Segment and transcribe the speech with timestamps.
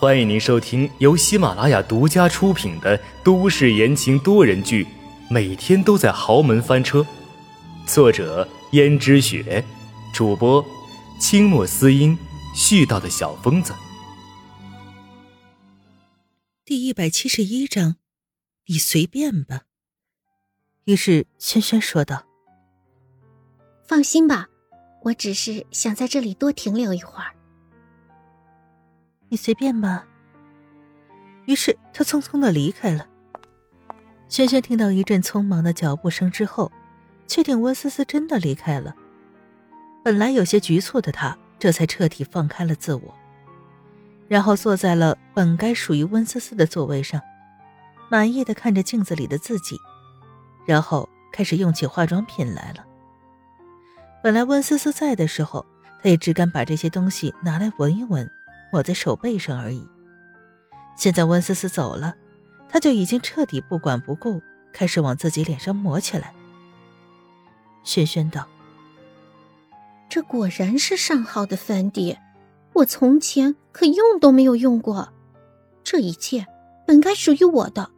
[0.00, 4.84] 欢迎您收听由喜马拉雅独家出品的都市言情多人剧
[5.28, 7.00] 《每天都在豪门翻车》，
[7.84, 9.64] 作者：胭脂雪，
[10.14, 10.64] 主播：
[11.18, 12.16] 清墨思音，
[12.54, 13.74] 絮叨的小疯子。
[16.64, 17.96] 第一百七十一章，
[18.66, 19.62] 你随便吧。
[20.84, 22.24] 于是轩轩说道
[23.84, 24.46] ：“放心吧。”
[25.02, 27.34] 我只是想在这里多停留一会儿。
[29.28, 30.06] 你随便吧。
[31.46, 33.06] 于是他匆匆的离开了。
[34.28, 36.70] 轩轩听到一阵匆忙的脚步声之后，
[37.26, 38.94] 确定温思思真的离开了。
[40.04, 43.14] 本来有些局促的他，这才彻底放开了自我，
[44.28, 47.20] 然后坐在了本该属于温思思的座位上，
[48.10, 49.78] 满意的看着镜子里的自己，
[50.66, 52.84] 然后开始用起化妆品来了。
[54.22, 55.64] 本来温思思在的时候，
[56.02, 58.30] 他也只敢把这些东西拿来闻一闻，
[58.72, 59.86] 抹在手背上而已。
[60.96, 62.14] 现在温思思走了，
[62.68, 64.42] 他就已经彻底不管不顾，
[64.72, 66.34] 开始往自己脸上抹起来。
[67.84, 68.46] 轩轩道
[70.10, 72.18] ：“这果然是上好的粉底，
[72.72, 75.12] 我从前可用都没有用过。
[75.84, 76.46] 这一切
[76.86, 77.90] 本该属于我的，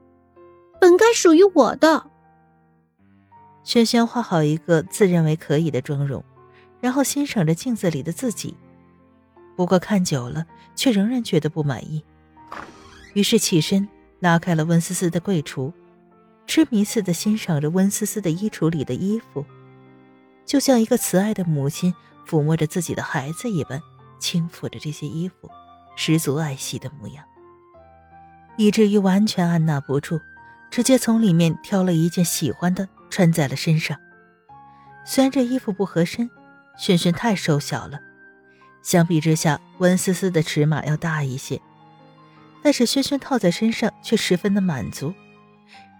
[0.80, 2.10] 本该属于我的。”
[3.64, 6.24] 轩轩画好一个自认为可以的妆容，
[6.80, 8.56] 然后欣赏着镜子里的自己。
[9.60, 12.02] 不过看久了，却仍然觉得不满意，
[13.12, 13.86] 于是起身
[14.18, 15.70] 拉开了温思思的柜橱，
[16.46, 19.44] 痴迷似的欣赏着温思思的衣橱里的衣服，
[20.46, 21.94] 就像一个慈爱的母亲
[22.26, 23.82] 抚摸着自己的孩子一般，
[24.18, 25.50] 轻抚着这些衣服，
[25.94, 27.22] 十足爱惜的模样，
[28.56, 30.18] 以至于完全按捺不住，
[30.70, 32.88] 直接从里面挑了一件喜欢的。
[33.10, 33.98] 穿在了身上，
[35.04, 36.30] 虽然这衣服不合身，
[36.78, 38.00] 轩轩太瘦小了，
[38.82, 41.60] 相比之下，温思思的尺码要大一些，
[42.62, 45.12] 但是轩轩套在身上却十分的满足。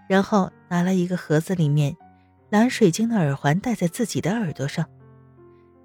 [0.07, 1.95] 然后拿了一个盒子里面
[2.49, 4.85] 蓝水晶的耳环戴在自己的耳朵上，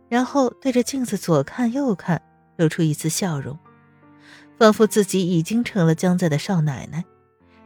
[0.08, 2.20] 然后对着镜子左看右看，
[2.56, 3.56] 露出一丝笑容，
[4.58, 7.04] 仿佛自己已经成了江在的少奶奶，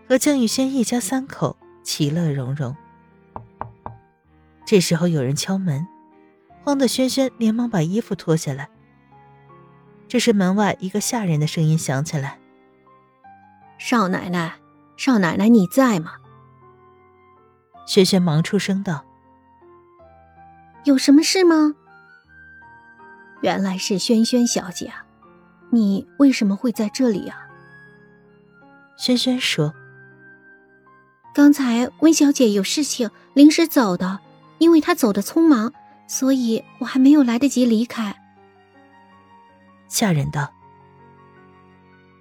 [0.07, 2.77] 和江雨轩一家三口其乐融融。
[4.67, 5.87] 这时候有人敲门，
[6.63, 8.69] 慌得轩轩连忙把衣服脱下来。
[10.11, 12.41] 这时门外一个下人的声音响起来
[13.79, 14.57] ：“少奶奶，
[14.97, 16.15] 少奶奶，你在吗？”
[17.87, 19.05] 轩轩忙出声道
[20.83, 21.77] ：“有什么事吗？”
[23.41, 25.07] 原来是轩轩小姐啊，
[25.71, 27.47] 你为什么会在这里啊？
[28.97, 29.73] 轩轩说
[31.33, 34.19] ：“刚才温小姐有事情，临时走的。”
[34.59, 35.73] 因为她走的匆忙，
[36.09, 38.17] 所以我还没有来得及离开。
[39.91, 40.51] 下人道：“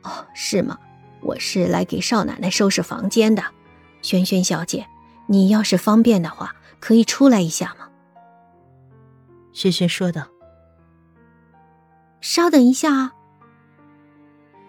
[0.04, 0.78] 哦，是吗？
[1.22, 3.44] 我是来给少奶奶收拾房间的。
[4.02, 4.88] 萱萱小姐，
[5.28, 7.88] 你要是方便的话，可以出来一下吗？”
[9.54, 10.28] 萱萱说道
[12.20, 13.14] ：“稍等一下啊。”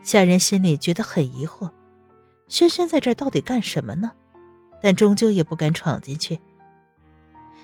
[0.04, 1.70] 下人心里觉得很疑惑，
[2.48, 4.12] 萱萱在这儿到底干什么呢？
[4.82, 6.38] 但终究也不敢闯进去。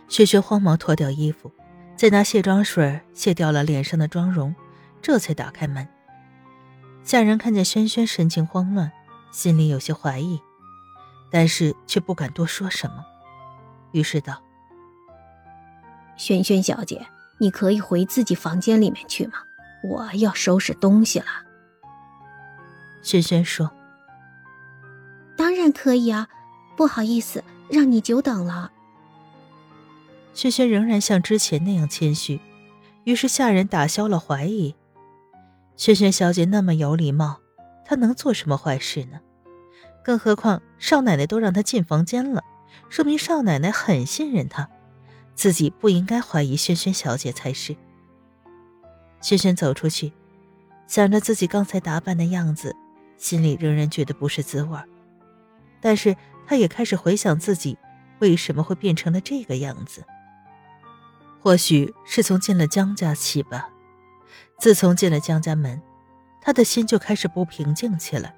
[0.08, 1.52] 萱萱慌忙脱掉衣服，
[1.96, 4.54] 再拿卸妆水卸掉了脸上的妆容，
[5.02, 5.86] 这才打开门。
[7.04, 8.90] 下人看见轩轩神情慌乱，
[9.30, 10.40] 心里有些怀疑，
[11.30, 13.04] 但是却不敢多说什么，
[13.92, 14.42] 于是道
[16.16, 17.06] ：“轩轩小姐，
[17.38, 19.34] 你可以回自己房间里面去吗？
[19.84, 21.26] 我要收拾东西了。”
[23.02, 23.70] 轩轩说
[25.38, 26.26] ：“当然可以啊，
[26.76, 28.72] 不好意思，让你久等了。”
[30.34, 32.40] 轩轩仍然像之前那样谦虚，
[33.04, 34.74] 于是下人打消了怀疑。
[35.76, 37.40] 萱萱小姐那么有礼貌，
[37.84, 39.20] 她能做什么坏事呢？
[40.02, 42.42] 更何况少奶奶都让她进房间了，
[42.88, 44.68] 说明少奶奶很信任她，
[45.34, 47.76] 自己不应该怀疑萱萱小姐才是。
[49.20, 50.12] 萱萱走出去，
[50.86, 52.74] 想着自己刚才打扮的样子，
[53.18, 54.78] 心里仍然觉得不是滋味
[55.80, 57.76] 但是他也开始回想自己
[58.18, 60.04] 为什么会变成了这个样子。
[61.40, 63.68] 或许是从进了江家起吧，
[64.58, 65.80] 自从进了江家门，
[66.40, 68.34] 他的心就开始不平静起来。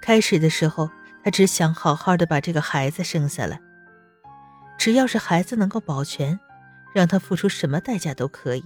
[0.00, 0.90] 开始的时候，
[1.22, 3.60] 他只想好好的把这个孩子生下来，
[4.76, 6.38] 只要是孩子能够保全，
[6.92, 8.64] 让他付出什么代价都可以，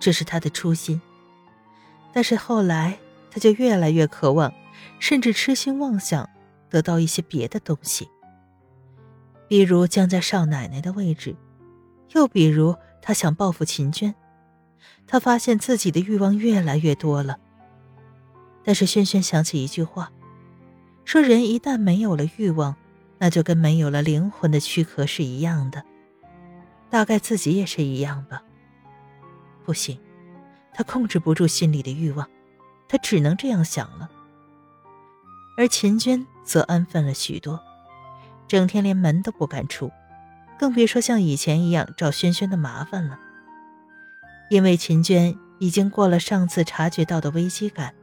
[0.00, 1.00] 这是他的初心。
[2.12, 2.98] 但是后来，
[3.30, 4.52] 他就越来越渴望，
[4.98, 6.28] 甚至痴心妄想
[6.68, 8.08] 得到一些别的东西，
[9.46, 11.36] 比如江家少奶奶的位置。
[12.12, 14.12] 又比如，他想报复秦娟，
[15.10, 17.36] 他发现自己的欲望越来越多了。
[18.62, 20.12] 但是轩轩想起一句话，
[21.04, 22.76] 说人一旦没有了欲望，
[23.18, 25.82] 那就跟没有了灵魂的躯壳是一样的。
[26.90, 28.40] 大概自己也是一样吧。
[29.64, 29.98] 不行，
[30.72, 32.30] 他控制不住心里的欲望，
[32.86, 34.08] 他只能这样想了。
[35.56, 37.58] 而秦娟则安分了许多，
[38.46, 39.90] 整天连门都不敢出，
[40.56, 43.18] 更别说像以前一样找轩轩的麻烦了。
[44.50, 47.94] 因为秦娟已经过了上次察觉到的危机感，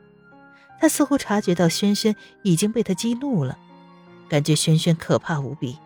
[0.79, 3.57] 她似乎察觉到轩轩已经被他激怒了，
[4.29, 5.77] 感觉轩轩可怕无比。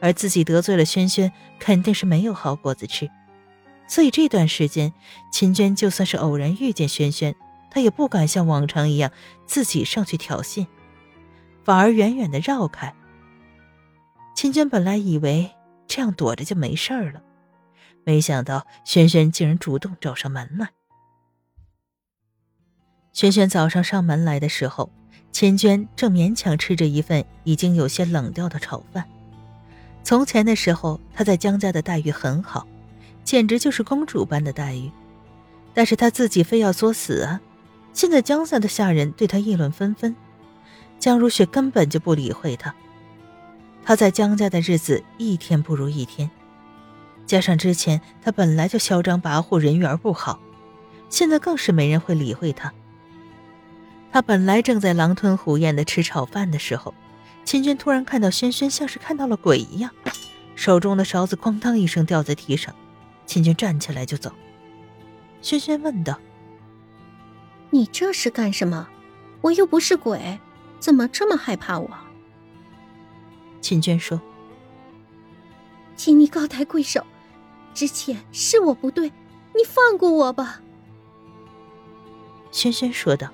[0.00, 3.10] 而自己得罪了轩轩，肯定是没有好果子吃，
[3.86, 4.94] 所以这段时间，
[5.30, 7.34] 秦娟就算是偶然遇见轩轩，
[7.70, 9.10] 她也不敢像往常一样
[9.44, 10.66] 自己上去挑衅，
[11.62, 12.94] 反而远远的绕开。
[14.34, 15.50] 秦娟本来以为
[15.86, 17.20] 这样躲着就没事了，
[18.08, 20.70] 没想到轩轩竟然主动找上门来。
[23.12, 24.90] 轩轩早上上门来的时候，
[25.30, 29.04] 秦娟正勉强吃着一份已经有些冷掉的炒饭。
[30.02, 32.66] 从前的时候，她在江家的待遇很好，
[33.24, 34.90] 简直就是公主般的待遇。
[35.74, 37.38] 但是她自己非要作死啊！
[37.92, 40.16] 现在江家的下人对她议论纷纷，
[40.98, 42.74] 江如雪根本就不理会她。
[43.84, 46.30] 她在江家的日子一天不如一天，
[47.28, 50.40] 加上之前他本来就嚣张跋扈，人缘不好，
[51.10, 52.72] 现在更是没人会理会他。
[54.10, 56.92] 他本来正在狼吞虎咽的吃炒饭的时候。
[57.44, 59.90] 秦娟突然看到轩轩，像是看到了鬼一样，
[60.54, 62.74] 手中的勺子哐当一声掉在地上。
[63.24, 64.30] 秦娟站起来就走。
[65.40, 66.18] 轩轩问道
[67.70, 68.86] ：“你这是干什么？
[69.40, 70.38] 我又不是鬼，
[70.78, 71.90] 怎么这么害怕我？”
[73.62, 74.20] 秦娟说
[75.96, 77.06] ：“请你高抬贵手，
[77.78, 79.06] 之前是我不对，
[79.54, 80.60] 你放过我吧。”
[82.50, 83.28] 轩轩说道：“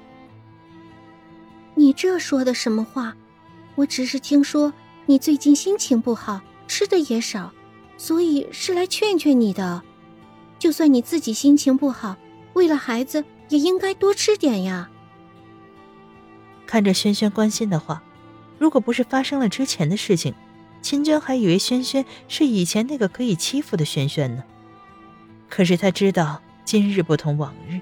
[1.75, 3.17] 你这说的什么话？”
[3.75, 4.71] 我只是听说
[5.07, 7.51] 你最近心情不好，吃的也少，
[7.97, 9.83] 所以是来劝劝你的。
[10.59, 12.15] 就算你自己心情不好，
[12.53, 14.91] 为了孩子也应该多吃点呀。
[16.67, 18.03] 看着轩轩关心的话，
[18.59, 20.35] 如果不是发生了之前的事情，
[20.85, 24.45] 秦娟还以为轩轩是以前那个可以欺负的轩轩呢。
[25.49, 27.81] 可是他知道今日不同往日，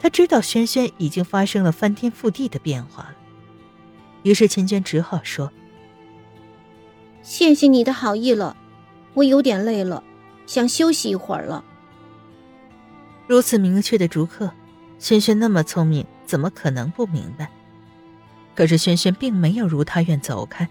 [0.00, 3.16] 他知道轩轩已经发生了翻天覆地的变化了。
[4.22, 5.52] 于是秦娟只好说
[7.20, 8.56] ：“谢谢你的好意了，
[9.12, 10.02] 我有点累了，
[10.46, 11.62] 想休息一会儿了。”
[13.28, 14.50] 如此明确的逐客，
[14.98, 17.50] 轩轩那么聪明，怎么可能不明白？
[18.54, 20.66] 可是轩轩并没有如他愿走开，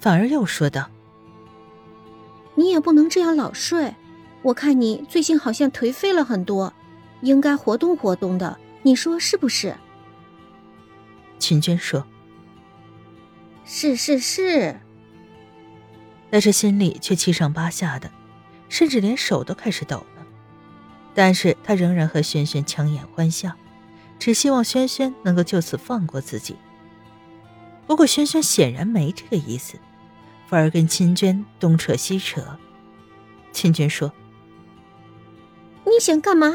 [0.00, 0.88] 反而又说道
[2.54, 3.94] ：“你也不能这样老睡，
[4.42, 6.72] 我看你最近好像颓废了很多，
[7.20, 9.74] 应该活动活动的，你说是不是？”
[11.38, 12.06] 秦娟说。
[13.66, 14.78] 是是是，
[16.28, 18.10] 但是心里却七上八下的，
[18.68, 20.26] 甚至连手都开始抖了。
[21.14, 23.52] 但是他仍然和轩轩强颜欢笑，
[24.18, 26.56] 只希望轩轩能够就此放过自己。
[27.86, 29.78] 不过轩轩显然没这个意思，
[30.46, 32.58] 反而跟秦娟东扯西扯。
[33.52, 34.12] 秦娟说
[35.84, 36.54] ：“你想干嘛？”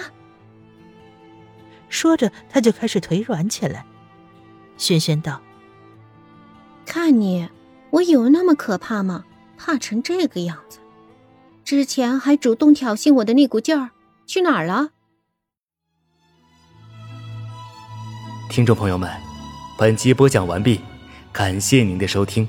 [1.89, 3.85] 说着，他就开始腿软起来。
[4.77, 5.41] 轩轩道。
[6.85, 7.47] 看你，
[7.91, 9.25] 我有那么可怕吗？
[9.57, 10.79] 怕成这个样子？
[11.65, 13.91] 之前还主动挑衅我的那股劲儿
[14.25, 14.89] 去哪儿了？
[18.49, 19.11] 听众朋友们，
[19.77, 20.81] 本集播讲完毕，
[21.31, 22.47] 感谢您的收听。